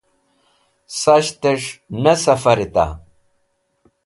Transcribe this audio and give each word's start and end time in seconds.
Sashtẽs̃h 0.99 1.69
ne 2.03 2.13
sẽfarita? 2.23 2.85